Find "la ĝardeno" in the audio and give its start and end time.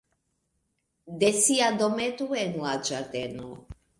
2.65-3.55